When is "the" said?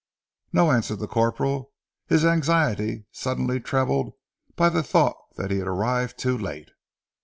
0.97-1.05, 4.69-4.81